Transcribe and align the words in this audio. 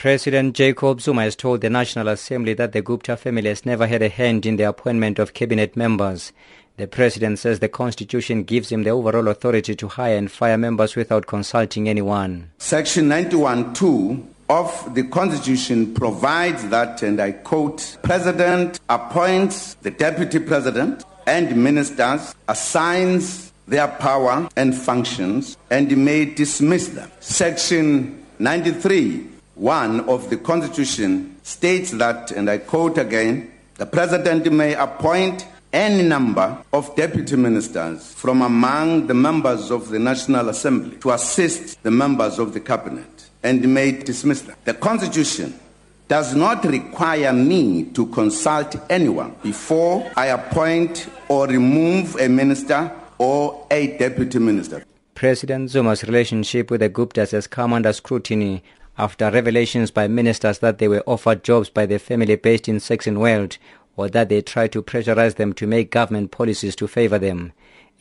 President 0.00 0.56
Jacob 0.56 1.02
Zuma 1.02 1.24
has 1.24 1.36
told 1.36 1.60
the 1.60 1.68
National 1.68 2.08
Assembly 2.08 2.54
that 2.54 2.72
the 2.72 2.80
Gupta 2.80 3.18
family 3.18 3.50
has 3.50 3.66
never 3.66 3.86
had 3.86 4.00
a 4.00 4.08
hand 4.08 4.46
in 4.46 4.56
the 4.56 4.62
appointment 4.62 5.18
of 5.18 5.34
cabinet 5.34 5.76
members. 5.76 6.32
The 6.78 6.86
president 6.86 7.38
says 7.38 7.58
the 7.58 7.68
constitution 7.68 8.44
gives 8.44 8.72
him 8.72 8.84
the 8.84 8.92
overall 8.92 9.28
authority 9.28 9.74
to 9.74 9.88
hire 9.88 10.16
and 10.16 10.32
fire 10.32 10.56
members 10.56 10.96
without 10.96 11.26
consulting 11.26 11.86
anyone. 11.86 12.50
Section 12.56 13.10
91.2 13.10 14.24
of 14.48 14.94
the 14.94 15.02
constitution 15.02 15.92
provides 15.92 16.66
that, 16.70 17.02
and 17.02 17.20
I 17.20 17.32
quote, 17.32 17.98
President 18.02 18.80
appoints 18.88 19.74
the 19.74 19.90
deputy 19.90 20.38
president 20.38 21.04
and 21.26 21.62
ministers, 21.62 22.34
assigns 22.48 23.52
their 23.68 23.88
power 23.88 24.48
and 24.56 24.74
functions, 24.74 25.58
and 25.68 25.94
may 26.02 26.24
dismiss 26.24 26.88
them. 26.88 27.10
Section 27.20 28.24
93 28.38 29.39
1 29.60 30.08
of 30.08 30.30
the 30.30 30.38
Constitution 30.38 31.36
states 31.42 31.90
that, 31.90 32.30
and 32.30 32.48
I 32.48 32.56
quote 32.56 32.96
again, 32.96 33.52
the 33.74 33.84
President 33.84 34.50
may 34.50 34.74
appoint 34.74 35.46
any 35.70 36.02
number 36.02 36.56
of 36.72 36.96
deputy 36.96 37.36
ministers 37.36 38.14
from 38.14 38.40
among 38.40 39.06
the 39.06 39.12
members 39.12 39.70
of 39.70 39.90
the 39.90 39.98
National 39.98 40.48
Assembly 40.48 40.96
to 41.00 41.10
assist 41.10 41.82
the 41.82 41.90
members 41.90 42.38
of 42.38 42.54
the 42.54 42.60
Cabinet 42.60 43.28
and 43.42 43.72
may 43.74 43.92
dismiss 43.92 44.40
them. 44.40 44.56
The 44.64 44.72
Constitution 44.72 45.60
does 46.08 46.34
not 46.34 46.64
require 46.64 47.32
me 47.34 47.84
to 47.92 48.06
consult 48.06 48.76
anyone 48.90 49.36
before 49.42 50.10
I 50.16 50.28
appoint 50.28 51.06
or 51.28 51.46
remove 51.46 52.16
a 52.16 52.30
minister 52.30 52.90
or 53.18 53.66
a 53.70 53.98
deputy 53.98 54.38
minister. 54.38 54.86
President 55.14 55.68
Zuma's 55.68 56.02
relationship 56.02 56.70
with 56.70 56.80
the 56.80 56.88
Guptas 56.88 57.32
has 57.32 57.46
come 57.46 57.74
under 57.74 57.92
scrutiny 57.92 58.64
after 59.00 59.30
revelations 59.30 59.90
by 59.90 60.06
ministers 60.06 60.58
that 60.58 60.76
they 60.76 60.86
were 60.86 61.02
offered 61.06 61.42
jobs 61.42 61.70
by 61.70 61.86
the 61.86 61.98
family 61.98 62.36
based 62.36 62.68
in 62.68 62.76
Saxonwold 62.76 63.56
or 63.96 64.10
that 64.10 64.28
they 64.28 64.42
tried 64.42 64.72
to 64.72 64.82
pressurize 64.82 65.36
them 65.36 65.54
to 65.54 65.66
make 65.66 65.90
government 65.90 66.30
policies 66.30 66.76
to 66.76 66.86
favor 66.86 67.18
them. 67.18 67.52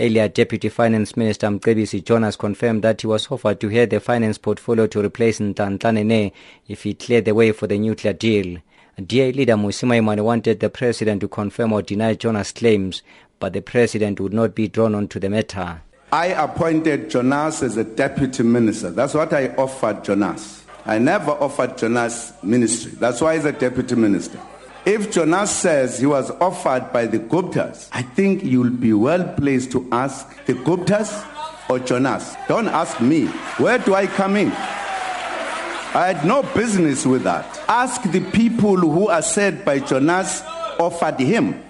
Earlier, 0.00 0.26
Deputy 0.26 0.68
Finance 0.68 1.16
Minister 1.16 1.46
Mcebisi 1.46 2.04
Jonas 2.04 2.34
confirmed 2.34 2.82
that 2.82 3.00
he 3.00 3.06
was 3.06 3.30
offered 3.30 3.60
to 3.60 3.68
head 3.68 3.90
the 3.90 4.00
finance 4.00 4.38
portfolio 4.38 4.88
to 4.88 5.04
replace 5.04 5.38
Nhlanhla 5.38 6.04
Nene 6.04 6.32
if 6.66 6.82
he 6.82 6.94
cleared 6.94 7.26
the 7.26 7.34
way 7.34 7.52
for 7.52 7.68
the 7.68 7.78
nuclear 7.78 8.12
deal. 8.12 8.58
DA 9.00 9.30
leader 9.30 9.54
Mmusi 9.54 9.86
Maimane 9.86 10.24
wanted 10.24 10.58
the 10.58 10.68
president 10.68 11.20
to 11.20 11.28
confirm 11.28 11.72
or 11.72 11.82
deny 11.82 12.14
Jonas' 12.14 12.50
claims, 12.50 13.04
but 13.38 13.52
the 13.52 13.62
president 13.62 14.18
would 14.18 14.32
not 14.32 14.52
be 14.56 14.66
drawn 14.66 14.96
onto 14.96 15.20
the 15.20 15.30
matter. 15.30 15.80
I 16.10 16.26
appointed 16.26 17.08
Jonas 17.08 17.62
as 17.62 17.76
a 17.76 17.84
deputy 17.84 18.42
minister. 18.42 18.90
That's 18.90 19.14
what 19.14 19.32
I 19.32 19.48
offered 19.54 20.02
Jonas. 20.02 20.64
I 20.88 20.98
never 20.98 21.32
offered 21.32 21.76
Jonas 21.76 22.32
ministry. 22.42 22.92
That's 22.92 23.20
why 23.20 23.34
he's 23.34 23.44
a 23.44 23.52
deputy 23.52 23.94
minister. 23.94 24.40
If 24.86 25.12
Jonas 25.12 25.50
says 25.50 25.98
he 25.98 26.06
was 26.06 26.30
offered 26.40 26.94
by 26.94 27.04
the 27.04 27.18
Guptas, 27.18 27.90
I 27.92 28.00
think 28.00 28.42
you'll 28.42 28.70
be 28.70 28.94
well 28.94 29.34
placed 29.34 29.70
to 29.72 29.86
ask 29.92 30.46
the 30.46 30.54
Guptas 30.54 31.26
or 31.68 31.78
Jonas. 31.78 32.34
Don't 32.48 32.68
ask 32.68 33.02
me. 33.02 33.26
Where 33.58 33.76
do 33.76 33.94
I 33.94 34.06
come 34.06 34.36
in? 34.36 34.50
I 34.50 36.14
had 36.14 36.24
no 36.24 36.42
business 36.54 37.04
with 37.04 37.22
that. 37.24 37.44
Ask 37.68 38.10
the 38.10 38.22
people 38.30 38.78
who 38.78 39.08
are 39.08 39.20
said 39.20 39.66
by 39.66 39.80
Jonas 39.80 40.40
offered 40.80 41.20
him. 41.20 41.62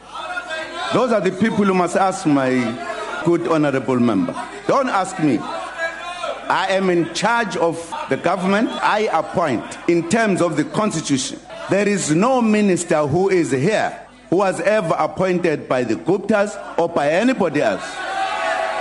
Those 0.92 1.10
are 1.10 1.20
the 1.20 1.32
people 1.32 1.64
who 1.64 1.74
must 1.74 1.96
ask 1.96 2.24
my 2.24 2.50
good 3.24 3.48
honorable 3.48 3.98
member. 3.98 4.32
Don't 4.68 4.88
ask 4.88 5.18
me. 5.18 5.40
I 6.50 6.68
am 6.70 6.90
in 6.90 7.12
charge 7.14 7.56
of 7.56 7.76
the 8.08 8.16
government. 8.16 8.70
I 8.70 9.08
appoint 9.12 9.64
in 9.88 10.08
terms 10.08 10.40
of 10.40 10.56
the 10.56 10.64
constitution. 10.64 11.40
There 11.70 11.86
is 11.86 12.14
no 12.14 12.40
minister 12.40 13.06
who 13.06 13.28
is 13.28 13.50
here 13.50 14.06
who 14.30 14.36
was 14.36 14.60
ever 14.60 14.94
appointed 14.98 15.68
by 15.68 15.84
the 15.84 15.94
Guptas 15.94 16.78
or 16.78 16.88
by 16.88 17.10
anybody 17.10 17.62
else. 17.62 17.84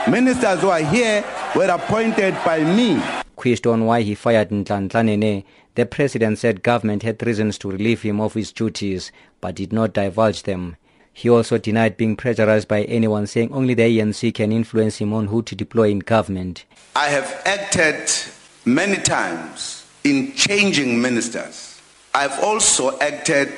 Ministers 0.07 0.61
who 0.61 0.69
are 0.69 0.79
here 0.79 1.23
were 1.55 1.69
appointed 1.69 2.33
by 2.45 2.63
me. 2.63 3.01
Quizzed 3.35 3.67
on 3.67 3.85
why 3.85 4.01
he 4.01 4.16
fired 4.16 4.49
Nhlanhla 4.49 5.44
the 5.75 5.85
president 5.85 6.39
said 6.39 6.63
government 6.63 7.03
had 7.03 7.23
reasons 7.25 7.59
to 7.59 7.69
relieve 7.69 8.01
him 8.01 8.19
of 8.19 8.34
his 8.34 8.51
duties, 8.51 9.11
but 9.41 9.53
did 9.53 9.72
not 9.72 9.94
divulge 9.94 10.41
them. 10.41 10.75
He 11.17 11.31
also 11.31 11.57
denied 11.57 11.97
being 11.97 12.16
pressurized 12.16 12.67
by 12.67 12.83
anyone, 12.83 13.25
saying 13.25 13.51
only 13.51 13.73
the 13.73 13.81
ANC 13.81 14.35
can 14.35 14.51
influence 14.51 14.97
him 14.97 15.13
on 15.13 15.25
who 15.25 15.41
to 15.41 15.55
deploy 15.55 15.89
in 15.89 15.97
government. 15.97 16.63
I 16.95 17.07
have 17.07 17.41
acted 17.44 18.07
many 18.66 18.97
times 18.97 19.83
in 20.03 20.33
changing 20.33 21.01
ministers. 21.01 21.81
I've 22.13 22.39
also 22.44 23.00
acted 23.00 23.50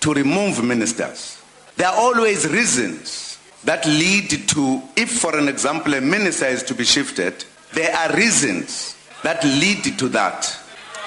to 0.00 0.14
remove 0.14 0.64
ministers. 0.64 1.36
There 1.76 1.86
are 1.86 1.94
always 1.94 2.48
reasons 2.48 3.36
that 3.64 3.84
lead 3.84 4.30
to, 4.48 4.82
if 4.96 5.10
for 5.10 5.36
an 5.36 5.48
example 5.48 5.92
a 5.92 6.00
minister 6.00 6.46
is 6.46 6.62
to 6.62 6.74
be 6.74 6.84
shifted, 6.84 7.44
there 7.74 7.94
are 7.94 8.16
reasons 8.16 8.96
that 9.22 9.44
lead 9.44 9.84
to 9.98 10.08
that. 10.08 10.58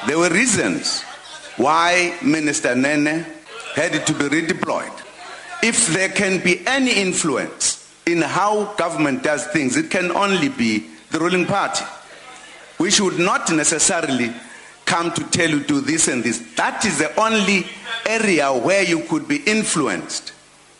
There 0.06 0.20
were 0.20 0.30
reasons 0.30 1.02
why 1.58 2.16
Minister 2.22 2.76
Nene 2.76 3.26
had 3.74 4.06
to 4.06 4.14
be 4.14 4.26
redeployed 4.26 5.05
if 5.66 5.88
there 5.88 6.10
can 6.10 6.44
be 6.44 6.62
any 6.68 6.94
influence 6.94 7.92
in 8.06 8.22
how 8.22 8.76
government 8.76 9.24
does 9.24 9.48
things, 9.48 9.76
it 9.76 9.90
can 9.90 10.12
only 10.12 10.48
be 10.48 10.86
the 11.10 11.18
ruling 11.18 11.48
party. 11.48 11.84
We 12.78 12.92
should 12.92 13.18
not 13.18 13.52
necessarily 13.52 14.32
come 14.86 15.12
to 15.14 15.24
tell 15.32 15.50
you 15.50 15.64
do 15.64 15.82
this 15.82 16.08
and 16.08 16.24
this. 16.24 16.38
That 16.56 16.86
is 16.86 17.00
the 17.00 17.20
only 17.20 17.66
area 18.06 18.54
where 18.54 18.84
you 18.84 19.02
could 19.06 19.28
be 19.28 19.38
influenced 19.38 20.34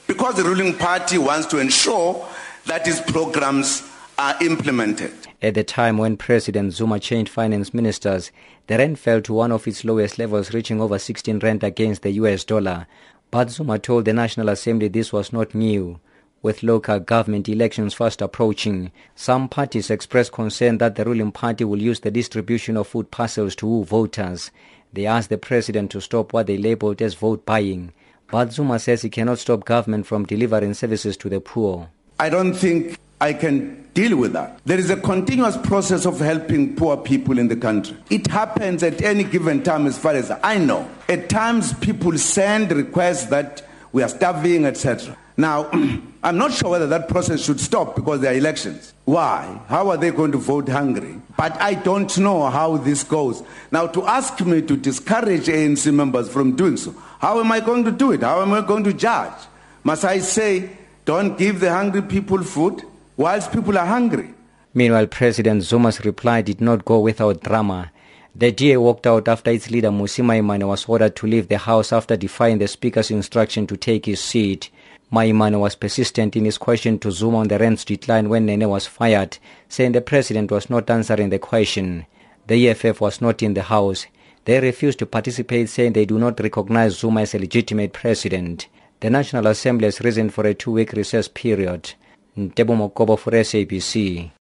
because 0.06 0.36
the 0.36 0.44
ruling 0.44 0.76
party 0.78 1.18
wants 1.18 1.48
to 1.48 1.58
ensure 1.58 2.28
that 2.68 2.88
its 2.88 3.02
programs 3.12 3.82
are 4.20 4.36
implemented. 4.44 5.12
At 5.42 5.56
the 5.56 5.64
time 5.64 5.98
when 5.98 6.16
President 6.16 6.74
Zuma 6.74 7.00
changed 7.00 7.32
finance 7.32 7.74
ministers, 7.74 8.32
the 8.68 8.78
rand 8.78 9.00
fell 9.00 9.22
to 9.22 9.34
one 9.34 9.52
of 9.52 9.68
its 9.68 9.84
lowest 9.84 10.20
levels, 10.20 10.54
reaching 10.54 10.80
over 10.80 11.00
16 11.00 11.40
rand 11.40 11.64
against 11.64 12.04
the 12.04 12.12
US 12.12 12.44
dollar. 12.44 12.86
But 13.36 13.52
Zuma 13.52 13.78
told 13.80 14.06
the 14.06 14.14
National 14.14 14.48
Assembly 14.48 14.88
this 14.88 15.12
was 15.12 15.34
not 15.34 15.54
new. 15.54 16.00
With 16.42 16.64
local 16.64 17.02
government 17.02 17.50
elections 17.50 17.94
fast 17.94 18.22
approaching, 18.22 18.94
some 19.14 19.50
parties 19.50 19.90
expressed 19.90 20.32
concern 20.32 20.78
that 20.78 20.96
the 20.96 21.04
ruling 21.04 21.34
party 21.34 21.66
will 21.66 21.82
use 21.82 22.00
the 22.00 22.12
distribution 22.12 22.78
of 22.78 22.88
food 22.88 23.12
parcels 23.12 23.54
to 23.58 23.68
woo 23.68 23.84
voters. 23.84 24.52
They 24.94 25.06
asked 25.06 25.28
the 25.28 25.38
president 25.38 25.92
to 25.92 26.00
stop 26.00 26.32
what 26.32 26.48
they 26.48 26.58
labeled 26.58 27.02
as 27.02 27.16
vote 27.16 27.46
buying. 27.46 27.92
But 28.32 28.54
Zuma 28.54 28.80
says 28.80 29.02
he 29.02 29.10
cannot 29.10 29.40
stop 29.40 29.66
government 29.66 30.08
from 30.08 30.24
delivering 30.24 30.74
services 30.74 31.18
to 31.18 31.28
the 31.28 31.42
poor. 31.42 31.90
I 32.18 32.30
don't 32.30 32.54
think 32.54 32.98
I 33.20 33.34
can 33.34 33.86
deal 33.94 34.16
with 34.16 34.32
that. 34.32 34.62
There 34.64 34.80
is 34.80 34.90
a 34.90 34.96
continuous 34.96 35.58
process 35.58 36.06
of 36.06 36.20
helping 36.20 36.78
poor 36.78 36.96
people 36.96 37.38
in 37.38 37.50
the 37.50 37.58
country. 37.58 37.98
It 38.10 38.28
happens 38.28 38.82
at 38.82 39.02
any 39.02 39.26
given 39.26 39.62
time, 39.62 39.88
as 39.88 39.98
far 39.98 40.14
as 40.14 40.32
I 40.42 40.58
know. 40.58 40.90
At 41.08 41.30
times, 41.30 41.74
people 41.74 42.18
send 42.18 42.72
requests 42.72 43.26
that 43.26 43.64
we 43.92 44.04
are 44.04 44.10
starving, 44.10 44.66
etc. 44.66 45.16
Now, 45.38 45.70
I'm 46.24 46.38
not 46.38 46.54
sure 46.54 46.72
whether 46.72 46.88
that 46.88 47.08
process 47.08 47.44
should 47.44 47.60
stop 47.60 47.96
because 47.96 48.22
there 48.22 48.34
are 48.34 48.38
elections. 48.38 48.94
Why? 49.06 49.60
How 49.68 49.90
are 49.90 49.98
they 49.98 50.12
going 50.12 50.32
to 50.32 50.38
vote 50.38 50.68
hungry? 50.70 51.22
But 51.38 51.60
I 51.62 51.76
don't 51.76 52.18
know 52.18 52.50
how 52.50 52.78
this 52.78 53.04
goes. 53.04 53.44
Now, 53.72 53.88
to 53.88 54.06
ask 54.06 54.42
me 54.42 54.62
to 54.64 54.76
discourage 54.76 55.46
ANC 55.46 55.94
members 55.94 56.30
from 56.30 56.56
doing 56.56 56.78
so, 56.78 56.96
how 57.20 57.40
am 57.40 57.52
I 57.52 57.60
going 57.60 57.84
to 57.86 57.92
do 57.92 58.12
it? 58.12 58.22
How 58.22 58.42
am 58.42 58.54
I 58.54 58.62
going 58.62 58.84
to 58.86 58.94
judge? 58.94 59.34
Must 59.84 60.04
I 60.06 60.20
say, 60.20 60.70
don't 61.06 61.38
give 61.38 61.60
the 61.60 61.72
hungry 61.72 62.02
people 62.02 62.42
food? 62.44 62.84
whilst 63.18 63.52
people 63.52 63.78
are 63.78 63.86
hungry. 63.86 64.34
Meanwhile, 64.74 65.08
President 65.08 65.64
Zuma's 65.64 66.04
reply 66.04 66.42
did 66.42 66.60
not 66.60 66.84
go 66.86 67.00
without 67.00 67.42
drama. 67.42 67.92
The 68.38 68.52
DA 68.52 68.76
walked 68.76 69.08
out 69.08 69.30
after 69.30 69.50
its 69.50 69.72
leader 69.72 69.88
Mmusi 69.88 70.22
Maimane 70.22 70.68
was 70.68 70.84
ordered 70.90 71.16
to 71.16 71.26
leave 71.26 71.48
the 71.48 71.58
House 71.58 71.94
after 71.94 72.18
defying 72.18 72.58
the 72.58 72.68
Speaker's 72.68 73.10
instruction 73.10 73.66
to 73.68 73.78
take 73.78 74.08
his 74.08 74.20
seat. 74.20 74.70
Maimane 75.10 75.58
was 75.58 75.76
persistent 75.76 76.36
in 76.36 76.44
his 76.44 76.58
question 76.58 77.00
to 77.00 77.12
Zuma 77.12 77.38
on 77.38 77.48
the 77.48 77.58
rand's 77.58 77.86
decline 77.86 78.28
when 78.28 78.46
Nene 78.46 78.68
was 78.68 78.88
fired, 78.88 79.38
saying 79.70 79.94
the 79.94 80.02
president 80.02 80.52
was 80.52 80.70
not 80.70 80.90
answering 80.90 81.30
the 81.30 81.40
question. 81.40 82.08
The 82.48 82.68
EFF 82.68 83.00
was 83.00 83.22
not 83.22 83.42
in 83.42 83.54
the 83.54 83.62
House. 83.62 84.06
They 84.44 84.60
refused 84.60 85.00
to 85.00 85.06
participate, 85.06 85.70
saying 85.70 85.94
they 85.94 86.06
do 86.06 86.20
not 86.20 86.38
recognize 86.42 87.00
Zuma 87.00 87.22
as 87.22 87.36
a 87.36 87.40
legitimate 87.40 87.94
president. 87.94 88.68
The 89.00 89.10
National 89.10 89.48
Assembly 89.48 89.86
has 89.86 90.02
risen 90.02 90.30
for 90.30 90.46
a 90.46 90.54
two-week 90.54 90.92
recess 90.92 91.30
period. 91.30 91.94
Ntebo 92.38 92.76
Mokobo 92.76 93.18
for 93.18 93.32
SABC 93.32 94.32